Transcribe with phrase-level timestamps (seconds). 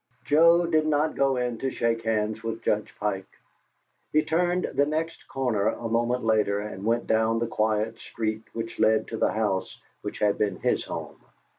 [0.25, 3.29] Joe did not go in to shake hands with Judge Pike.
[4.11, 8.79] He turned the next corner a moment later, and went down the quiet street which
[8.79, 11.21] led to the house which had been his home.